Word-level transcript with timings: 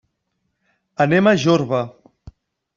Anem 1.07 1.31
a 1.33 1.37
Jorba. 1.45 1.85